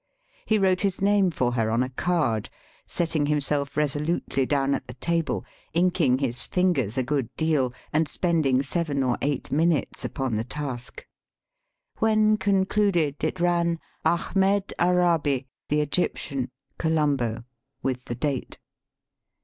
[0.47, 2.49] He wrote his name for her on a card,
[2.87, 8.63] setting himself resolutely down at the table, inking his fingers a good deal, and spending
[8.63, 11.05] seven or eight minutes upon the task.
[11.99, 16.49] When con cluded it ran" Ahmed Arabi, the Egyptian;
[16.79, 17.43] Colombo,"
[17.83, 18.57] with the date.